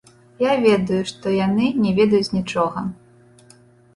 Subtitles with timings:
[0.43, 2.79] Я ведаю, што яны не ведаюць нічога.